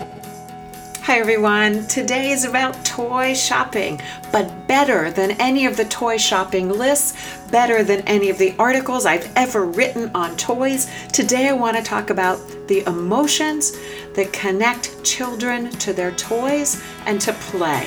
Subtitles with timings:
[0.00, 1.86] Hi everyone.
[1.86, 7.14] Today is about toy shopping, but better than any of the toy shopping lists,
[7.50, 10.90] better than any of the articles I've ever written on toys.
[11.12, 13.76] Today I want to talk about the emotions
[14.14, 17.86] that connect children to their toys and to play,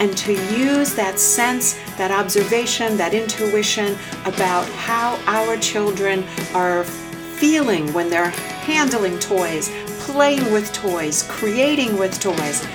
[0.00, 3.96] and to use that sense, that observation, that intuition
[4.26, 9.70] about how our children are feeling when they're handling toys,
[10.06, 12.66] playing with toys, creating with toys,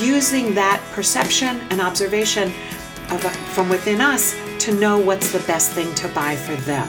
[0.00, 2.52] using that perception and observation
[3.10, 3.22] of,
[3.54, 6.88] from within us to know what's the best thing to buy for them.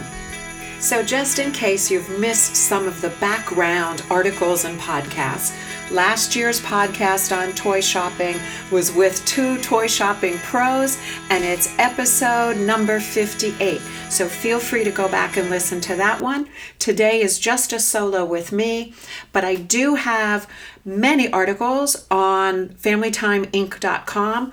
[0.81, 5.55] So, just in case you've missed some of the background articles and podcasts,
[5.91, 8.35] last year's podcast on toy shopping
[8.71, 10.97] was with two toy shopping pros,
[11.29, 13.79] and it's episode number 58.
[14.09, 16.49] So, feel free to go back and listen to that one.
[16.79, 18.95] Today is just a solo with me,
[19.31, 20.49] but I do have
[20.83, 24.51] many articles on FamilyTimeInc.com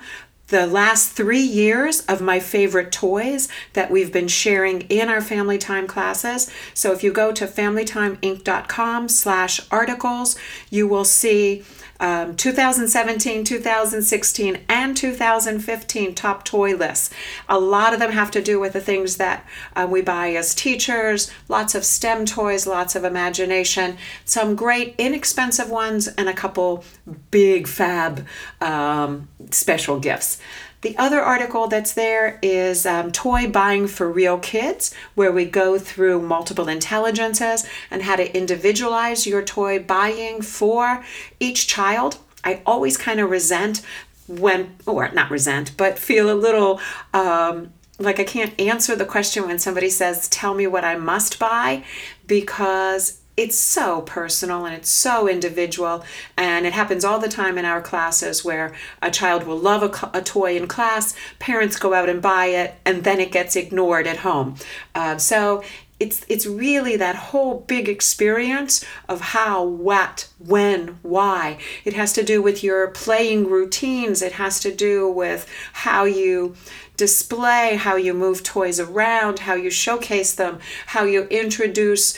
[0.49, 5.57] the last three years of my favorite toys that we've been sharing in our family
[5.57, 10.35] time classes so if you go to familytimeinc.com slash articles
[10.69, 11.63] you will see
[12.01, 17.09] um, 2017, 2016, and 2015 top toy lists.
[17.49, 20.55] A lot of them have to do with the things that uh, we buy as
[20.55, 26.85] teachers, lots of STEM toys, lots of imagination, some great inexpensive ones, and a couple
[27.31, 28.25] big fab
[28.61, 30.38] um, special gifts.
[30.81, 35.77] The other article that's there is um, Toy Buying for Real Kids, where we go
[35.77, 41.03] through multiple intelligences and how to individualize your toy buying for
[41.39, 42.17] each child.
[42.43, 43.81] I always kind of resent
[44.27, 46.79] when, or not resent, but feel a little
[47.13, 51.37] um, like I can't answer the question when somebody says, Tell me what I must
[51.37, 51.83] buy,
[52.25, 56.03] because it's so personal and it's so individual
[56.35, 60.17] and it happens all the time in our classes where a child will love a,
[60.17, 64.05] a toy in class parents go out and buy it and then it gets ignored
[64.05, 64.57] at home.
[64.93, 65.63] Uh, so
[66.01, 71.57] it's it's really that whole big experience of how what when why.
[71.85, 74.21] It has to do with your playing routines.
[74.21, 76.55] It has to do with how you
[76.99, 82.17] display how you move toys around how you showcase them how you introduce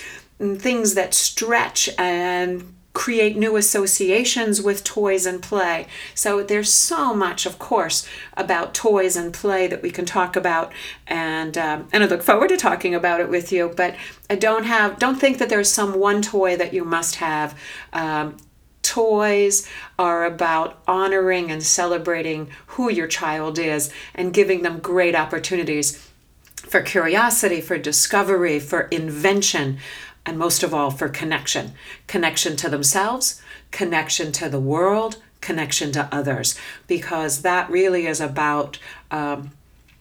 [0.60, 5.88] things that stretch and create new associations with toys and play.
[6.14, 10.72] So there's so much, of course, about toys and play that we can talk about,
[11.08, 13.74] and um, and I look forward to talking about it with you.
[13.76, 13.96] But
[14.30, 17.58] I don't have don't think that there's some one toy that you must have.
[17.94, 18.38] Um,
[18.82, 26.10] toys are about honoring and celebrating who your child is and giving them great opportunities
[26.56, 29.78] for curiosity, for discovery, for invention
[30.26, 31.74] and most of all for connection
[32.08, 38.78] connection to themselves, connection to the world, connection to others, because that really is about
[39.10, 39.52] um,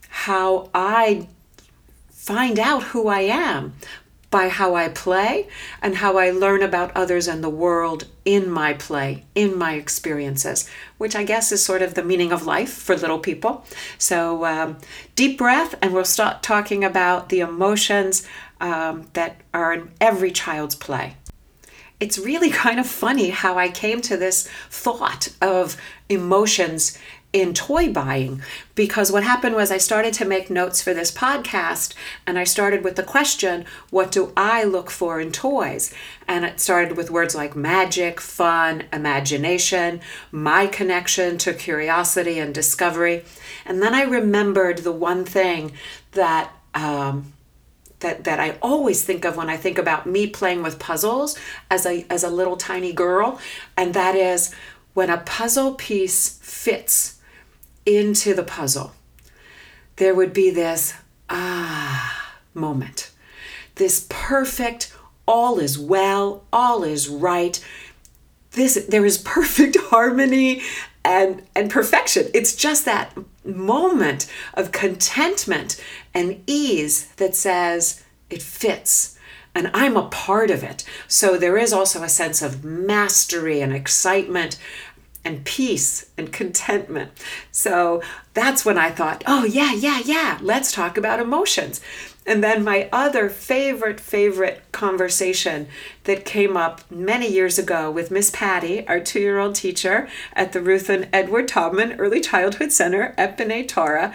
[0.09, 1.29] how I
[2.11, 3.75] find out who I am
[4.31, 5.49] by how I play
[5.83, 10.71] and how I learn about others and the world in my play, in my experiences,
[10.99, 13.65] which I guess is sort of the meaning of life for little people.
[13.99, 14.79] So, um,
[15.17, 18.27] deep breath, and we'll start talking about the emotions
[18.61, 21.17] um, that are in every child's play.
[21.99, 25.77] It's really kind of funny how I came to this thought of
[26.09, 26.99] emotions
[27.33, 28.43] in toy buying
[28.75, 31.95] because what happened was I started to make notes for this podcast
[32.27, 35.95] and I started with the question, What do I look for in toys?
[36.27, 40.01] And it started with words like magic, fun, imagination,
[40.33, 43.25] my connection to curiosity and discovery.
[43.65, 45.73] And then I remembered the one thing
[46.13, 47.33] that um,
[48.01, 51.39] that that I always think of when I think about me playing with puzzles
[51.71, 53.39] as a as a little tiny girl
[53.77, 54.55] and that is
[54.95, 57.21] when a puzzle piece fits
[57.87, 58.93] into the puzzle
[60.01, 60.95] there would be this
[61.29, 63.11] ah moment.
[63.75, 64.93] This perfect
[65.27, 67.63] all is well all is right.
[68.53, 70.63] This there is perfect harmony
[71.05, 75.83] and and perfection it's just that moment of contentment
[76.13, 79.19] and ease that says it fits
[79.55, 80.85] and I'm a part of it.
[81.09, 84.59] So there is also a sense of mastery and excitement
[85.25, 87.11] and peace and contentment.
[87.51, 88.03] So
[88.33, 91.81] that's when I thought, oh, yeah, yeah, yeah, let's talk about emotions.
[92.27, 95.69] And then my other favorite, favorite conversation
[96.05, 100.53] that came up many years ago with Miss Patty, our two year old teacher at
[100.53, 104.15] the Ruth and Edward Taubman Early Childhood Center at B'nai Torah.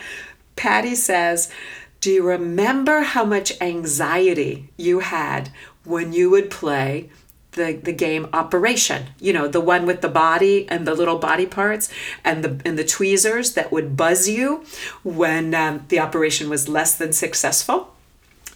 [0.55, 1.51] Patty says,
[1.99, 5.49] Do you remember how much anxiety you had
[5.83, 7.09] when you would play
[7.55, 11.45] the, the game Operation, you know, the one with the body and the little body
[11.45, 11.89] parts
[12.23, 14.63] and the and the tweezers that would buzz you
[15.03, 17.95] when um, the operation was less than successful.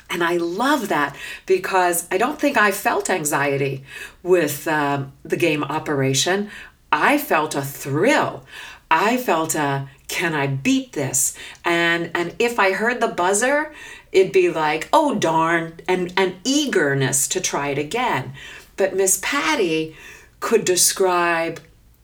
[0.10, 1.16] And I love that
[1.46, 3.84] because I don't think I felt anxiety
[4.24, 6.50] with um, the game Operation.
[6.92, 8.44] I felt a thrill.
[8.90, 11.38] I felt a can I beat this?
[11.64, 13.72] And and if I heard the buzzer,
[14.12, 18.34] it'd be like, oh darn, and an eagerness to try it again.
[18.80, 19.94] But Miss Patty
[20.40, 21.60] could describe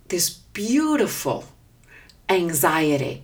[0.10, 1.45] this beautiful
[2.27, 3.24] anxiety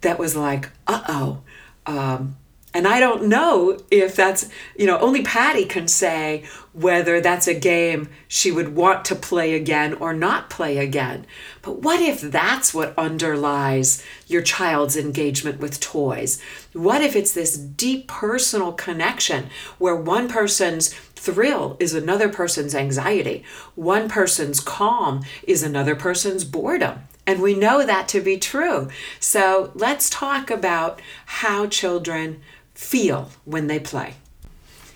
[0.00, 1.42] that was like, uh oh,
[1.86, 2.36] um,
[2.78, 7.58] and I don't know if that's, you know, only Patty can say whether that's a
[7.58, 11.26] game she would want to play again or not play again.
[11.60, 16.40] But what if that's what underlies your child's engagement with toys?
[16.72, 23.42] What if it's this deep personal connection where one person's thrill is another person's anxiety,
[23.74, 27.00] one person's calm is another person's boredom?
[27.28, 28.88] And we know that to be true.
[29.20, 32.40] So let's talk about how children
[32.78, 34.14] feel when they play.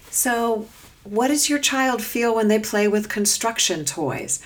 [0.09, 0.69] So,
[1.03, 4.41] what does your child feel when they play with construction toys?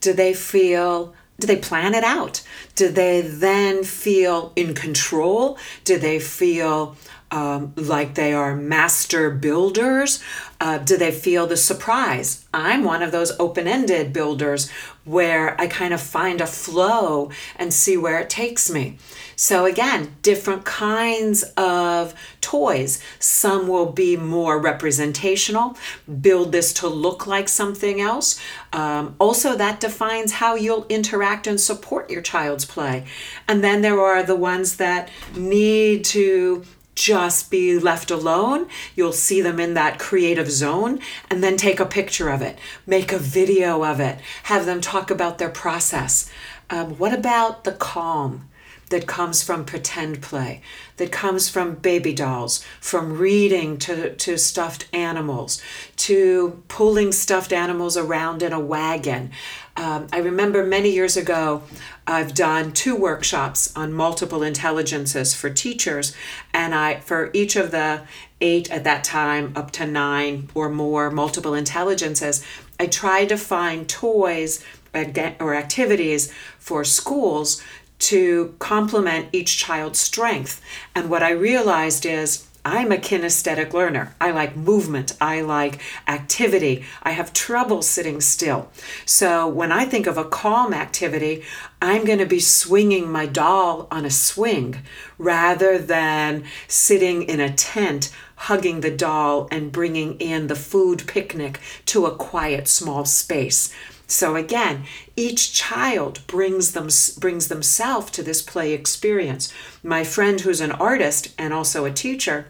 [0.00, 2.42] Do they feel do they plan it out?
[2.74, 5.58] Do they then feel in control?
[5.84, 6.96] Do they feel
[7.30, 10.22] um, like they are master builders?
[10.60, 12.46] Uh, do they feel the surprise?
[12.52, 14.70] I'm one of those open ended builders
[15.04, 18.98] where I kind of find a flow and see where it takes me.
[19.36, 23.00] So, again, different kinds of toys.
[23.18, 25.76] Some will be more representational,
[26.20, 28.38] build this to look like something else.
[28.72, 33.04] Um, also, that defines how you'll interact and support your child's play.
[33.46, 36.64] And then there are the ones that need to
[36.98, 38.66] just be left alone.
[38.96, 40.98] You'll see them in that creative zone
[41.30, 45.08] and then take a picture of it, make a video of it, have them talk
[45.10, 46.28] about their process.
[46.70, 48.48] Um, what about the calm?
[48.90, 50.62] That comes from pretend play,
[50.96, 55.62] that comes from baby dolls, from reading to, to stuffed animals,
[55.96, 59.30] to pulling stuffed animals around in a wagon.
[59.76, 61.62] Um, I remember many years ago,
[62.06, 66.16] I've done two workshops on multiple intelligences for teachers,
[66.52, 68.02] and I for each of the
[68.40, 72.44] eight at that time, up to nine or more multiple intelligences,
[72.80, 74.64] I tried to find toys
[74.94, 77.62] or activities for schools
[77.98, 80.60] to complement each child's strength.
[80.94, 84.14] And what I realized is I'm a kinesthetic learner.
[84.20, 85.16] I like movement.
[85.20, 86.84] I like activity.
[87.02, 88.70] I have trouble sitting still.
[89.06, 91.44] So when I think of a calm activity,
[91.80, 94.82] I'm going to be swinging my doll on a swing
[95.16, 101.58] rather than sitting in a tent hugging the doll and bringing in the food picnic
[101.86, 103.72] to a quiet small space.
[104.10, 104.84] So again,
[105.16, 106.88] each child brings them
[107.20, 109.52] brings themselves to this play experience.
[109.82, 112.46] My friend who's an artist and also a teacher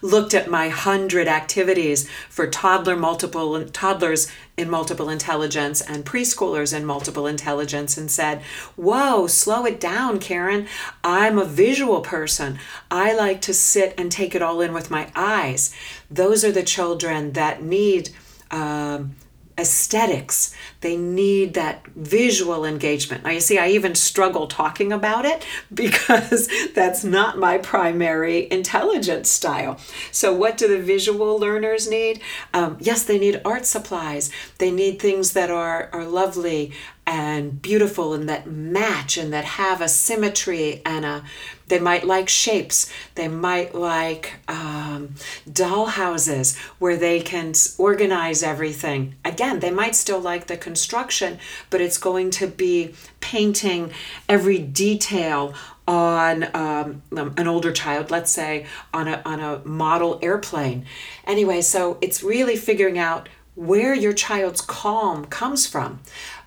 [0.00, 6.86] looked at my 100 activities for toddler multiple toddlers in multiple intelligence and preschoolers in
[6.86, 8.40] multiple intelligence and said,
[8.74, 10.66] "Whoa, slow it down, Karen.
[11.04, 12.58] I'm a visual person.
[12.90, 15.74] I like to sit and take it all in with my eyes.
[16.10, 18.08] Those are the children that need
[18.50, 19.16] um,
[19.58, 20.54] aesthetics.
[20.80, 23.24] They need that visual engagement.
[23.24, 25.44] Now, you see, I even struggle talking about it
[25.74, 29.78] because that's not my primary intelligence style.
[30.10, 32.20] So, what do the visual learners need?
[32.54, 34.30] Um, yes, they need art supplies.
[34.58, 36.72] They need things that are, are lovely
[37.06, 41.24] and beautiful and that match and that have a symmetry and a
[41.66, 42.92] they might like shapes.
[43.14, 45.14] They might like um,
[45.50, 49.14] doll houses where they can organize everything.
[49.24, 51.38] Again they might still like the construction
[51.70, 53.92] but it's going to be painting
[54.28, 55.54] every detail
[55.88, 60.86] on um, an older child let's say on a, on a model airplane.
[61.26, 66.00] Anyway so it's really figuring out where your child's calm comes from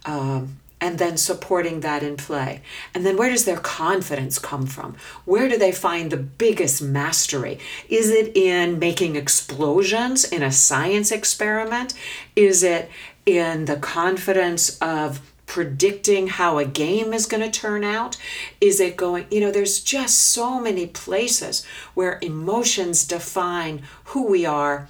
[0.06, 2.62] um, and then supporting that in play.
[2.94, 4.96] And then where does their confidence come from?
[5.24, 7.60] Where do they find the biggest mastery?
[7.90, 11.94] Is it in making explosions in a science experiment?
[12.36, 12.90] Is it
[13.26, 18.18] in the confidence of predicting how a game is going to turn out?
[18.60, 24.46] Is it going, you know, there's just so many places where emotions define who we
[24.46, 24.88] are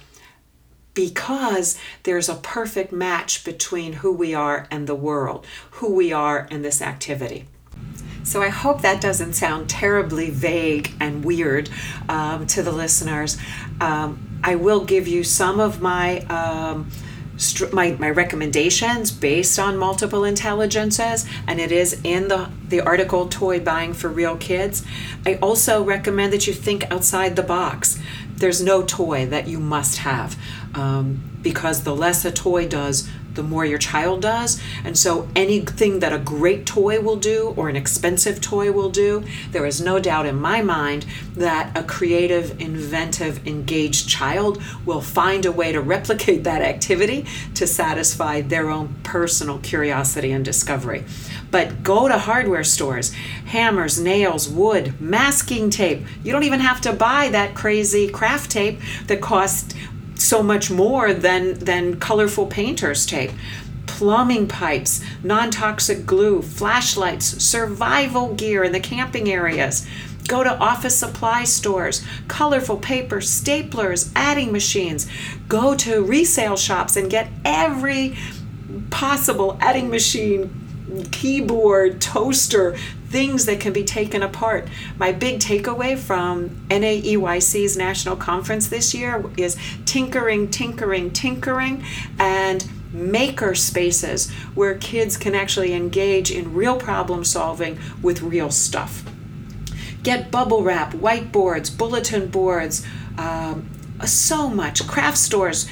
[0.96, 6.48] because there's a perfect match between who we are and the world, who we are
[6.50, 7.44] and this activity.
[8.24, 11.70] So I hope that doesn't sound terribly vague and weird
[12.08, 13.38] um, to the listeners.
[13.80, 16.90] Um, I will give you some of my um,
[17.70, 23.60] my, my recommendations based on multiple intelligences and it is in the, the article toy
[23.60, 24.82] buying for real kids
[25.26, 28.00] i also recommend that you think outside the box
[28.36, 30.38] there's no toy that you must have
[30.76, 34.60] um, because the less a toy does the more your child does.
[34.82, 39.24] And so anything that a great toy will do or an expensive toy will do,
[39.52, 45.46] there is no doubt in my mind that a creative, inventive, engaged child will find
[45.46, 51.04] a way to replicate that activity to satisfy their own personal curiosity and discovery.
[51.50, 56.04] But go to hardware stores, hammers, nails, wood, masking tape.
[56.24, 59.74] You don't even have to buy that crazy craft tape that costs
[60.16, 63.30] so much more than than colorful painters tape
[63.86, 69.86] plumbing pipes non-toxic glue flashlights survival gear in the camping areas.
[70.28, 75.08] Go to office supply stores colorful paper staplers adding machines.
[75.48, 78.16] Go to resale shops and get every
[78.90, 80.50] possible adding machine
[81.12, 82.76] keyboard toaster
[83.16, 84.68] things that can be taken apart.
[84.98, 89.56] My big takeaway from NAEYC's national conference this year is
[89.86, 91.82] tinkering, tinkering, tinkering,
[92.18, 99.02] and maker spaces where kids can actually engage in real problem solving with real stuff.
[100.02, 103.66] Get bubble wrap, whiteboards, bulletin boards, um,
[104.04, 104.86] so much.
[104.86, 105.66] Craft stores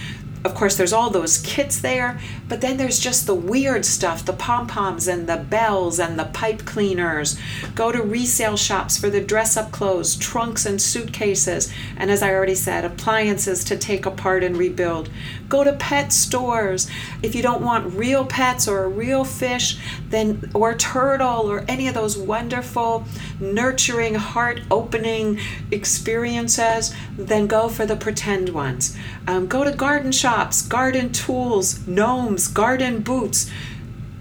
[0.44, 4.34] of course, there's all those kits there, but then there's just the weird stuff the
[4.34, 7.38] pom poms and the bells and the pipe cleaners.
[7.74, 12.30] Go to resale shops for the dress up clothes, trunks and suitcases, and as I
[12.34, 15.08] already said, appliances to take apart and rebuild.
[15.48, 16.90] Go to pet stores.
[17.22, 19.78] If you don't want real pets or a real fish,
[20.10, 23.04] then or turtle or any of those wonderful,
[23.40, 25.38] nurturing, heart opening
[25.70, 28.96] experiences, then go for the pretend ones.
[29.26, 30.33] Um, go to garden shops,
[30.68, 33.50] garden tools, gnomes, garden boots,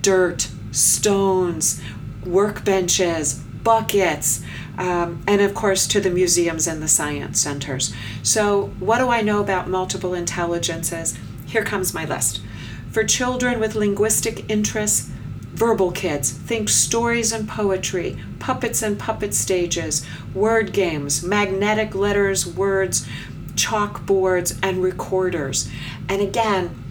[0.02, 1.82] dirt, stones,
[2.24, 4.44] workbenches, buckets,
[4.78, 7.94] um, and of course to the museums and the science centers.
[8.22, 11.18] So, what do I know about multiple intelligences?
[11.46, 12.42] Here comes my list.
[12.92, 15.10] For children with linguistic interests,
[15.54, 23.08] verbal kids, think stories and poetry, puppets and puppet stages, word games, magnetic letters, words,
[23.56, 25.70] chalkboards, and recorders.
[26.10, 26.84] And again,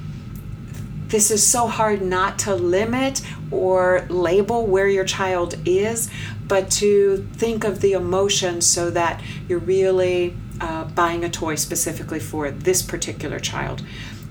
[1.09, 6.11] this is so hard not to limit or label where your child is,
[6.49, 12.21] but to think of the emotions so that you're really uh, buying a toy specifically
[12.21, 13.83] for this particular child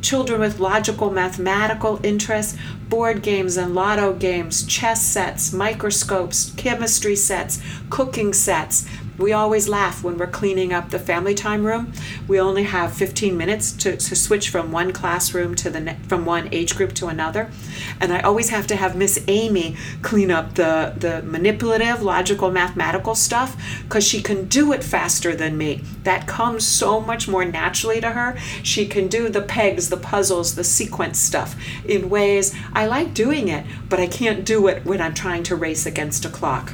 [0.01, 2.57] children with logical mathematical interests,
[2.89, 10.03] board games and lotto games, chess sets, microscopes, chemistry sets, cooking sets, we always laugh
[10.03, 11.91] when we're cleaning up the family time room.
[12.27, 16.25] We only have 15 minutes to, to switch from one classroom to the ne- from
[16.25, 17.51] one age group to another,
[17.99, 23.15] and I always have to have Miss Amy clean up the the manipulative, logical, mathematical
[23.15, 25.83] stuff because she can do it faster than me.
[26.03, 28.37] That comes so much more naturally to her.
[28.63, 33.47] She can do the pegs, the puzzles, the sequence stuff in ways I like doing
[33.47, 36.73] it, but I can't do it when I'm trying to race against a clock.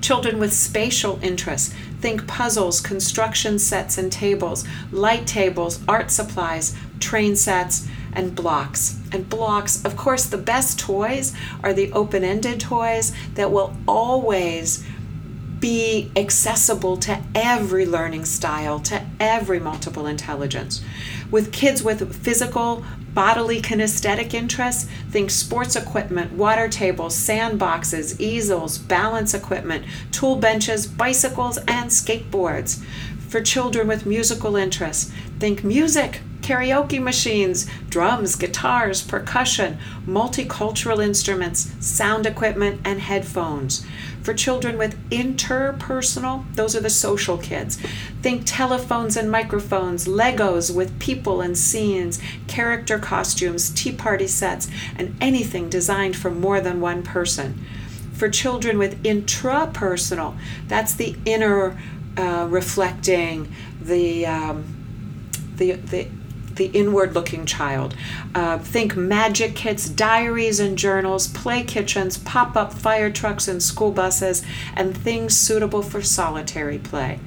[0.00, 7.34] Children with spatial interests think puzzles, construction sets and tables, light tables, art supplies, train
[7.36, 8.98] sets, and blocks.
[9.12, 14.84] And blocks, of course, the best toys are the open ended toys that will always
[15.60, 20.82] be accessible to every learning style, to every multiple intelligence.
[21.30, 22.84] With kids with physical,
[23.18, 31.58] bodily kinesthetic interests, think sports equipment, water tables, sandboxes, easels, balance equipment, tool benches, bicycles,
[31.66, 32.80] and skateboards.
[33.28, 39.76] For children with musical interests, think music, karaoke machines, drums, guitars, percussion,
[40.06, 43.84] multicultural instruments, sound equipment, and headphones.
[44.22, 47.76] For children with interpersonal, those are the social kids.
[48.22, 55.14] Think telephones and microphones, Legos with people and scenes, character costumes, tea party sets, and
[55.20, 57.62] anything designed for more than one person.
[58.14, 61.78] For children with intrapersonal, that's the inner
[62.16, 63.52] uh, reflecting,
[63.82, 64.74] the um,
[65.56, 66.08] the, the
[66.58, 67.94] the inward looking child.
[68.34, 73.90] Uh, think magic kits, diaries and journals, play kitchens, pop up fire trucks and school
[73.90, 74.44] buses,
[74.76, 77.18] and things suitable for solitary play.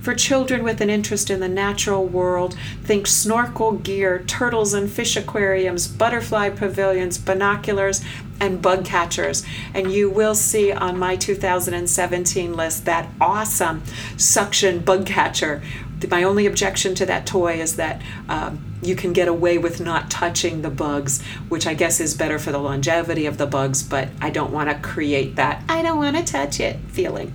[0.00, 5.16] For children with an interest in the natural world, think snorkel gear, turtles and fish
[5.16, 8.02] aquariums, butterfly pavilions, binoculars,
[8.40, 9.44] and bug catchers.
[9.74, 13.82] And you will see on my 2017 list that awesome
[14.16, 15.62] suction bug catcher.
[16.08, 20.10] My only objection to that toy is that um, you can get away with not
[20.10, 24.08] touching the bugs, which I guess is better for the longevity of the bugs, but
[24.20, 27.32] I don't want to create that I don't want to touch it feeling.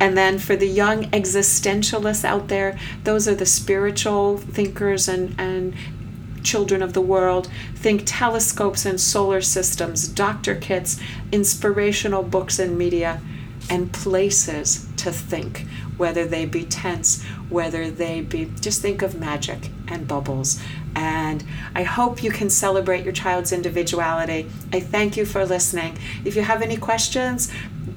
[0.00, 5.74] And then for the young existentialists out there, those are the spiritual thinkers and, and
[6.42, 7.50] children of the world.
[7.74, 11.00] Think telescopes and solar systems, doctor kits,
[11.32, 13.20] inspirational books and media,
[13.68, 15.66] and places to think,
[15.98, 20.60] whether they be tents, whether they be just think of magic and bubbles.
[20.94, 24.50] And I hope you can celebrate your child's individuality.
[24.72, 25.98] I thank you for listening.
[26.24, 27.52] If you have any questions,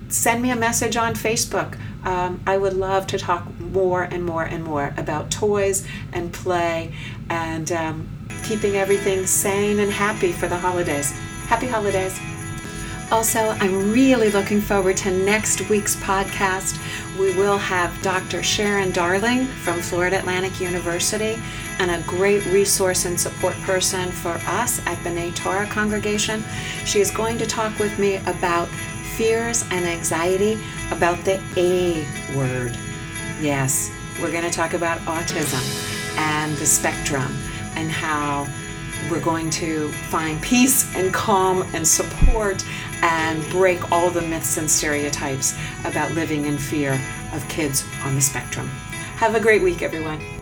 [0.09, 1.77] send me a message on Facebook.
[2.03, 6.93] Um, I would love to talk more and more and more about toys and play
[7.29, 8.09] and um,
[8.43, 11.11] keeping everything sane and happy for the holidays.
[11.47, 12.19] Happy holidays.
[13.11, 16.79] Also, I'm really looking forward to next week's podcast.
[17.19, 18.41] We will have Dr.
[18.41, 21.37] Sharon Darling from Florida Atlantic University
[21.79, 26.41] and a great resource and support person for us at B'nai Torah congregation.
[26.85, 28.69] She is going to talk with me about
[29.17, 30.57] fears and anxiety
[30.91, 32.77] about the A word.
[33.41, 33.91] Yes,
[34.21, 37.35] we're going to talk about autism and the spectrum
[37.75, 38.47] and how
[39.09, 42.65] we're going to find peace and calm and support
[43.01, 46.99] and break all the myths and stereotypes about living in fear
[47.33, 48.67] of kids on the spectrum.
[49.15, 50.40] Have a great week, everyone.